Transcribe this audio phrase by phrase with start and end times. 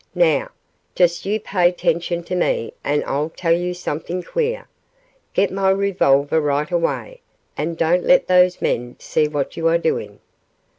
[0.17, 0.49] Now,
[0.95, 4.67] just you pay 'tention to me and I'll tell you something queer.
[5.35, 7.21] Get my revolver right away,
[7.55, 10.19] and don't let those men see what you are doing."